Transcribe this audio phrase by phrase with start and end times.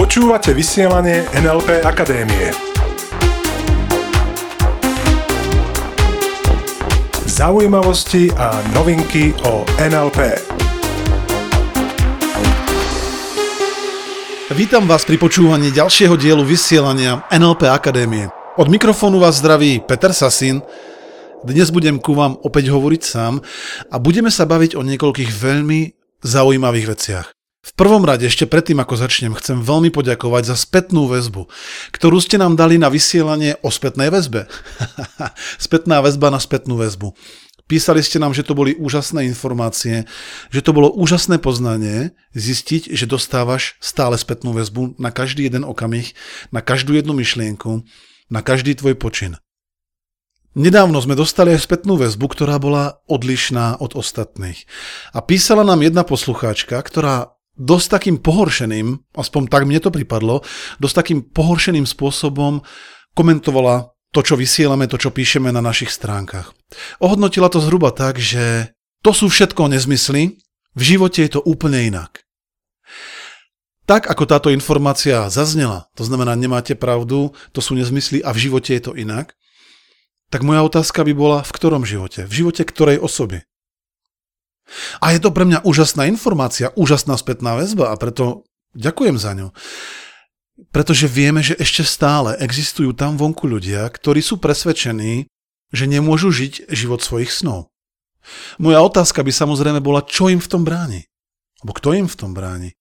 [0.00, 2.48] Počúvate vysielanie NLP Akadémie.
[7.28, 10.40] Zaujímavosti a novinky o NLP.
[14.56, 18.32] Vítam vás pri počúvaní ďalšieho dielu vysielania NLP Akadémie.
[18.56, 20.64] Od mikrofónu vás zdraví Peter Sasin.
[21.44, 23.44] Dnes budem ku vám opäť hovoriť sám
[23.92, 27.26] a budeme sa baviť o niekoľkých veľmi zaujímavých veciach.
[27.62, 31.46] V prvom rade ešte predtým, ako začnem, chcem veľmi poďakovať za spätnú väzbu,
[31.94, 34.50] ktorú ste nám dali na vysielanie o spätnej väzbe.
[35.62, 37.14] Spätná väzba na spätnú väzbu.
[37.70, 40.10] Písali ste nám, že to boli úžasné informácie,
[40.50, 46.10] že to bolo úžasné poznanie zistiť, že dostávaš stále spätnú väzbu na každý jeden okamih,
[46.50, 47.86] na každú jednu myšlienku,
[48.26, 49.38] na každý tvoj počin.
[50.52, 54.68] Nedávno sme dostali aj spätnú väzbu, ktorá bola odlišná od ostatných.
[55.16, 60.44] A písala nám jedna poslucháčka, ktorá dosť takým pohoršeným, aspoň tak mne to pripadlo,
[60.76, 62.60] dosť takým pohoršeným spôsobom
[63.16, 66.52] komentovala to, čo vysielame, to, čo píšeme na našich stránkach.
[67.00, 70.36] Ohodnotila to zhruba tak, že to sú všetko nezmysly,
[70.76, 72.24] v živote je to úplne inak.
[73.88, 78.76] Tak, ako táto informácia zaznela, to znamená, nemáte pravdu, to sú nezmysly a v živote
[78.76, 79.32] je to inak,
[80.32, 82.24] tak moja otázka by bola, v ktorom živote?
[82.24, 83.44] V živote ktorej osoby?
[85.04, 89.52] A je to pre mňa úžasná informácia, úžasná spätná väzba a preto ďakujem za ňu.
[90.72, 95.28] Pretože vieme, že ešte stále existujú tam vonku ľudia, ktorí sú presvedčení,
[95.68, 97.68] že nemôžu žiť život svojich snov.
[98.56, 101.04] Moja otázka by samozrejme bola, čo im v tom bráni?
[101.60, 102.72] Alebo kto im v tom bráni?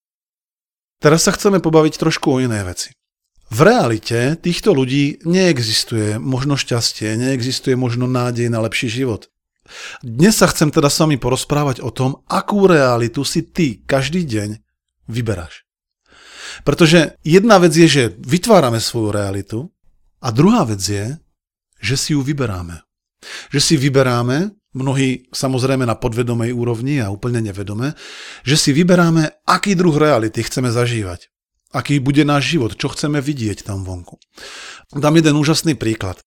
[1.02, 2.94] Teraz sa chceme pobaviť trošku o iné veci.
[3.52, 9.28] V realite týchto ľudí neexistuje možno šťastie, neexistuje možno nádej na lepší život.
[10.00, 14.56] Dnes sa chcem teda s vami porozprávať o tom, akú realitu si ty každý deň
[15.12, 15.68] vyberáš.
[16.64, 19.68] Pretože jedna vec je, že vytvárame svoju realitu
[20.24, 21.20] a druhá vec je,
[21.84, 22.80] že si ju vyberáme.
[23.52, 28.00] Že si vyberáme, mnohí samozrejme na podvedomej úrovni a úplne nevedome,
[28.48, 31.31] že si vyberáme, aký druh reality chceme zažívať
[31.72, 34.20] aký bude náš život, čo chceme vidieť tam vonku.
[34.92, 36.20] Dám jeden úžasný príklad.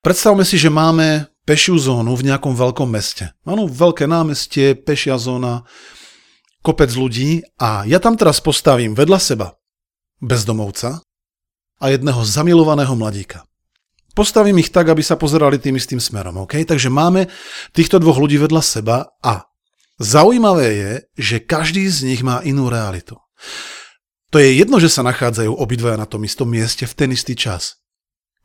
[0.00, 3.32] Predstavme si, že máme pešiu zónu v nejakom veľkom meste.
[3.44, 5.64] Áno, veľké námestie, pešia zóna,
[6.60, 9.48] kopec ľudí a ja tam teraz postavím vedľa seba
[10.20, 11.00] bezdomovca
[11.80, 13.48] a jedného zamilovaného mladíka.
[14.12, 16.44] Postavím ich tak, aby sa pozerali tým istým smerom.
[16.44, 16.68] Okay?
[16.68, 17.32] Takže máme
[17.72, 19.48] týchto dvoch ľudí vedľa seba a
[19.96, 23.16] zaujímavé je, že každý z nich má inú realitu.
[24.30, 27.82] To je jedno, že sa nachádzajú obidvaja na tom istom mieste v ten istý čas.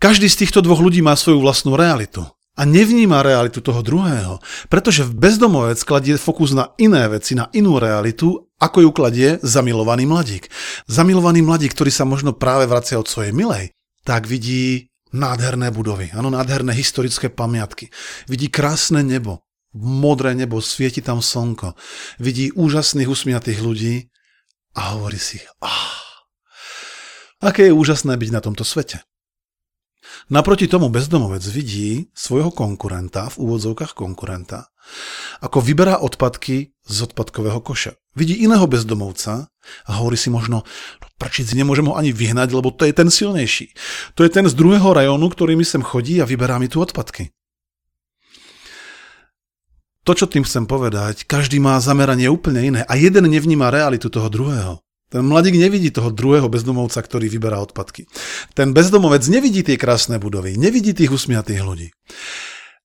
[0.01, 2.25] Každý z týchto dvoch ľudí má svoju vlastnú realitu
[2.57, 8.49] a nevníma realitu toho druhého, pretože bezdomovec kladie fokus na iné veci, na inú realitu,
[8.57, 10.49] ako ju kladie zamilovaný mladík.
[10.89, 13.69] Zamilovaný mladík, ktorý sa možno práve vracia od svojej milej,
[14.01, 17.93] tak vidí nádherné budovy, áno, nádherné historické pamiatky.
[18.25, 19.45] Vidí krásne nebo,
[19.75, 21.77] modré nebo, svieti tam slnko.
[22.17, 23.95] Vidí úžasných usmiatých ľudí
[24.75, 26.03] a hovorí si, ah,
[27.39, 29.01] aké je úžasné byť na tomto svete.
[30.29, 34.69] Naproti tomu bezdomovec vidí svojho konkurenta, v úvodzovkách konkurenta,
[35.41, 37.97] ako vyberá odpadky z odpadkového koša.
[38.13, 39.49] Vidí iného bezdomovca
[39.85, 40.63] a hovorí si možno,
[41.01, 43.73] no prčic, nemôžem ho ani vyhnať, lebo to je ten silnejší.
[44.15, 47.33] To je ten z druhého rajónu, ktorý mi sem chodí a vyberá mi tu odpadky.
[50.05, 54.29] To, čo tým chcem povedať, každý má zameranie úplne iné a jeden nevníma realitu toho
[54.29, 54.77] druhého.
[55.09, 58.05] Ten mladík nevidí toho druhého bezdomovca, ktorý vyberá odpadky.
[58.53, 61.89] Ten bezdomovec nevidí tie krásne budovy, nevidí tých usmiatých ľudí.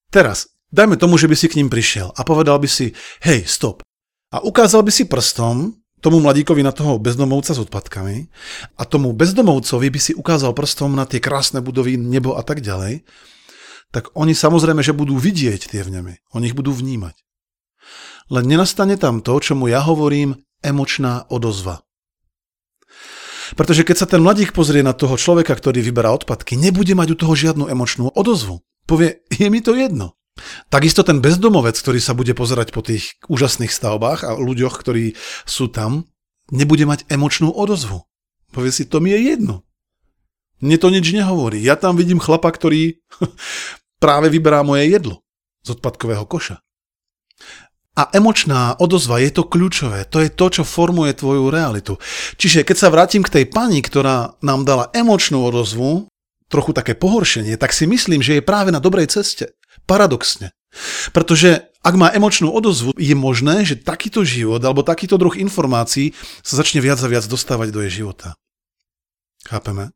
[0.09, 3.85] Teraz, dajme tomu, že by si k ním prišiel a povedal by si, hej, stop.
[4.33, 8.33] A ukázal by si prstom tomu mladíkovi na toho bezdomovca s odpadkami
[8.81, 13.05] a tomu bezdomovcovi by si ukázal prstom na tie krásne budovy, nebo a tak ďalej
[13.91, 16.23] tak oni samozrejme, že budú vidieť tie vnemy.
[16.35, 17.19] Oni ich budú vnímať.
[18.31, 21.83] Len nenastane tam to, čomu ja hovorím emočná odozva.
[23.59, 27.17] Pretože keď sa ten mladík pozrie na toho človeka, ktorý vyberá odpadky, nebude mať u
[27.19, 28.63] toho žiadnu emočnú odozvu.
[28.87, 30.15] Povie, je mi to jedno.
[30.71, 35.67] Takisto ten bezdomovec, ktorý sa bude pozerať po tých úžasných stavbách a ľuďoch, ktorí sú
[35.67, 36.07] tam,
[36.55, 38.07] nebude mať emočnú odozvu.
[38.55, 39.67] Povie si, to mi je jedno.
[40.61, 41.61] Mne to nič nehovorí.
[41.61, 43.01] Ja tam vidím chlapa, ktorý
[44.05, 45.25] práve vyberá moje jedlo
[45.65, 46.61] z odpadkového koša.
[47.99, 51.99] A emočná odozva je to kľúčové, to je to, čo formuje tvoju realitu.
[52.39, 56.09] Čiže keď sa vrátim k tej pani, ktorá nám dala emočnú odozvu,
[56.51, 59.55] trochu také pohoršenie, tak si myslím, že je práve na dobrej ceste.
[59.85, 60.55] Paradoxne.
[61.11, 66.13] Pretože Ak má emočnú odozvu, je možné, že takýto život alebo takýto druh informácií
[66.45, 68.37] sa začne viac a viac dostávať do jej života.
[69.49, 69.89] Chápeme?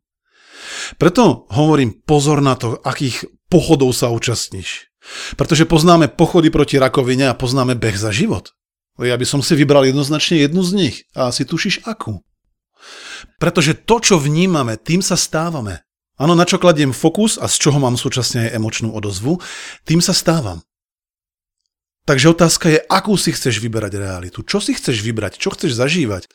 [1.00, 4.90] Preto hovorím pozor na to, akých pochodov sa účastníš.
[5.36, 8.56] Pretože poznáme pochody proti rakovine a poznáme beh za život.
[8.96, 12.22] Ja by som si vybral jednoznačne jednu z nich a asi tušíš akú.
[13.42, 15.82] Pretože to, čo vnímame, tým sa stávame.
[16.14, 19.42] Áno, na čo kladiem fokus a z čoho mám súčasne aj emočnú odozvu,
[19.82, 20.62] tým sa stávam.
[22.04, 26.28] Takže otázka je, akú si chceš vyberať realitu, čo si chceš vybrať, čo chceš zažívať.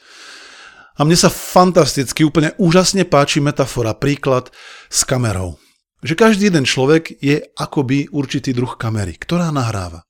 [1.00, 4.52] A mne sa fantasticky, úplne úžasne páči metafora, príklad
[4.92, 5.56] s kamerou.
[6.04, 10.04] Že každý jeden človek je akoby určitý druh kamery, ktorá nahráva.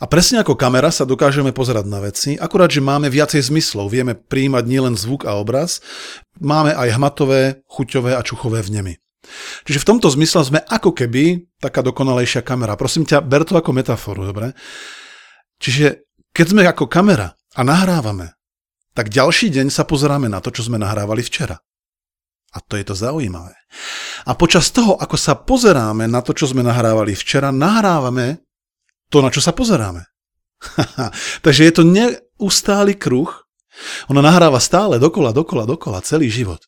[0.00, 4.16] A presne ako kamera sa dokážeme pozerať na veci, akurát, že máme viacej zmyslov, vieme
[4.16, 5.84] príjmať nielen zvuk a obraz,
[6.40, 8.98] máme aj hmatové, chuťové a čuchové vnemy.
[9.68, 12.74] Čiže v tomto zmysle sme ako keby taká dokonalejšia kamera.
[12.74, 14.56] Prosím ťa, ber to ako metaforu, dobre?
[15.60, 18.39] Čiže keď sme ako kamera a nahrávame,
[18.94, 21.62] tak ďalší deň sa pozeráme na to, čo sme nahrávali včera.
[22.50, 23.54] A to je to zaujímavé.
[24.26, 28.42] A počas toho, ako sa pozeráme na to, čo sme nahrávali včera, nahrávame
[29.06, 30.02] to, na čo sa pozeráme.
[31.46, 33.30] Takže je to neustály kruh.
[34.10, 36.58] Ona nahráva stále dokola, dokola, dokola celý život.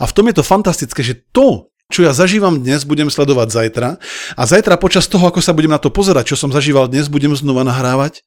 [0.00, 3.88] A v tom je to fantastické, že to, čo ja zažívam dnes, budem sledovať zajtra
[4.34, 7.36] a zajtra počas toho, ako sa budem na to pozerať, čo som zažíval dnes, budem
[7.36, 8.24] znova nahrávať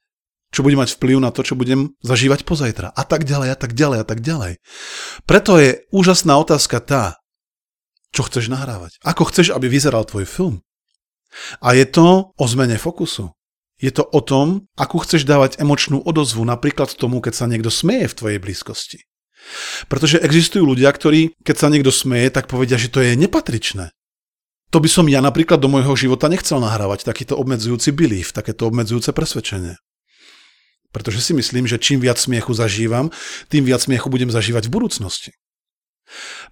[0.52, 2.96] čo bude mať vplyv na to, čo budem zažívať pozajtra.
[2.96, 4.54] A tak ďalej, a tak ďalej, a tak ďalej.
[5.28, 7.04] Preto je úžasná otázka tá,
[8.16, 8.98] čo chceš nahrávať.
[9.04, 10.56] Ako chceš, aby vyzeral tvoj film.
[11.60, 13.36] A je to o zmene fokusu.
[13.78, 18.10] Je to o tom, ako chceš dávať emočnú odozvu napríklad tomu, keď sa niekto smeje
[18.10, 19.00] v tvojej blízkosti.
[19.86, 23.94] Pretože existujú ľudia, ktorí, keď sa niekto smeje, tak povedia, že to je nepatričné.
[24.74, 29.16] To by som ja napríklad do môjho života nechcel nahrávať, takýto obmedzujúci belief, takéto obmedzujúce
[29.16, 29.80] presvedčenie.
[30.96, 33.12] Pretože si myslím, že čím viac smiechu zažívam,
[33.52, 35.32] tým viac smiechu budem zažívať v budúcnosti.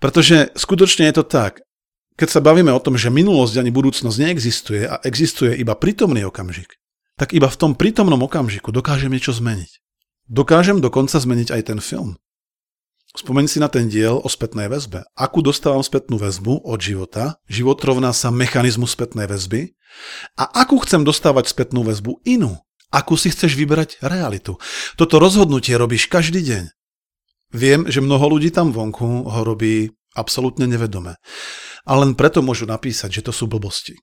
[0.03, 1.63] Pretože skutočne je to tak,
[2.15, 6.75] keď sa bavíme o tom, že minulosť ani budúcnosť neexistuje a existuje iba prítomný okamžik,
[7.19, 9.83] tak iba v tom prítomnom okamžiku dokážem niečo zmeniť.
[10.27, 12.19] Dokážem dokonca zmeniť aj ten film.
[13.15, 15.07] Spomeň si na ten diel o spätnej väzbe.
[15.15, 19.71] Akú dostávam spätnú väzbu od života, život rovná sa mechanizmu spätnej väzby
[20.35, 22.59] a akú chcem dostávať spätnú väzbu inú,
[22.95, 24.55] Akú si chceš vybrať realitu?
[24.95, 26.63] Toto rozhodnutie robíš každý deň.
[27.51, 31.19] Viem, že mnoho ľudí tam vonku ho robí absolútne nevedome.
[31.83, 33.99] A len preto môžu napísať, že to sú blbosti.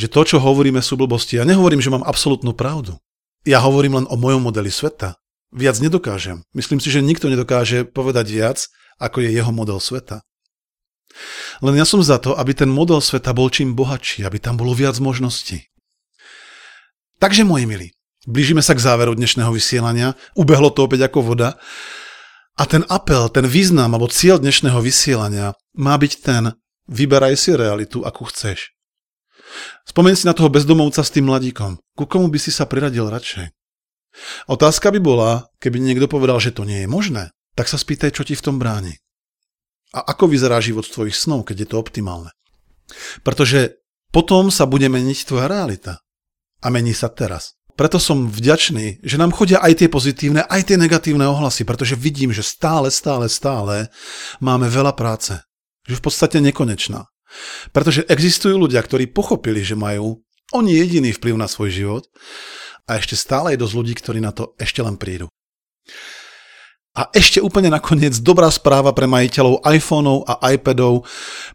[0.00, 1.36] Že to, čo hovoríme, sú blbosti.
[1.36, 2.96] Ja nehovorím, že mám absolútnu pravdu.
[3.44, 5.20] Ja hovorím len o mojom modeli sveta.
[5.52, 6.40] Viac nedokážem.
[6.56, 8.58] Myslím si, že nikto nedokáže povedať viac,
[8.96, 10.24] ako je jeho model sveta.
[11.60, 14.72] Len ja som za to, aby ten model sveta bol čím bohatší, aby tam bolo
[14.72, 15.68] viac možností.
[17.16, 17.95] Takže, moji milí,
[18.26, 20.18] Blížime sa k záveru dnešného vysielania.
[20.34, 21.54] Ubehlo to opäť ako voda.
[22.58, 26.50] A ten apel, ten význam alebo cieľ dnešného vysielania má byť ten,
[26.90, 28.74] vyberaj si realitu, akú chceš.
[29.86, 31.78] Spomeň si na toho bezdomovca s tým mladíkom.
[31.94, 33.46] Ku komu by si sa priradil radšej?
[34.50, 38.26] Otázka by bola, keby niekto povedal, že to nie je možné, tak sa spýtaj, čo
[38.26, 38.98] ti v tom bráni.
[39.94, 42.34] A ako vyzerá život tvojich snov, keď je to optimálne.
[43.22, 43.78] Pretože
[44.10, 46.02] potom sa bude meniť tvoja realita.
[46.64, 47.55] A mení sa teraz.
[47.76, 52.32] Preto som vďačný, že nám chodia aj tie pozitívne, aj tie negatívne ohlasy, pretože vidím,
[52.32, 53.92] že stále, stále, stále
[54.40, 55.36] máme veľa práce.
[55.84, 57.04] Že v podstate nekonečná.
[57.76, 60.24] Pretože existujú ľudia, ktorí pochopili, že majú
[60.56, 62.04] oni jediný vplyv na svoj život
[62.88, 65.28] a ešte stále je dosť ľudí, ktorí na to ešte len prídu.
[66.96, 71.04] A ešte úplne nakoniec dobrá správa pre majiteľov iPhoneov a iPadov.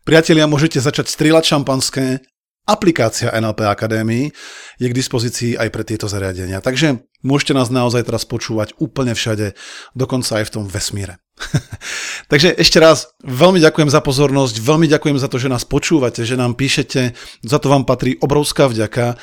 [0.05, 2.21] Priatelia, môžete začať strieľať šampanské
[2.69, 4.29] Aplikácia NLP Akadémii
[4.77, 9.57] je k dispozícii aj pre tieto zariadenia, takže môžete nás naozaj teraz počúvať úplne všade,
[9.97, 11.17] dokonca aj v tom vesmíre.
[12.31, 16.37] takže ešte raz veľmi ďakujem za pozornosť, veľmi ďakujem za to, že nás počúvate, že
[16.37, 19.17] nám píšete, za to vám patrí obrovská vďaka.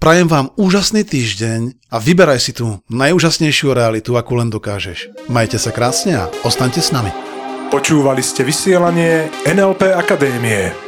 [0.00, 5.28] Prajem vám úžasný týždeň a vyberaj si tú najúžasnejšiu realitu, akú len dokážeš.
[5.28, 7.12] Majte sa krásne a ostaňte s nami.
[7.68, 10.87] Počúvali ste vysielanie NLP Akadémie.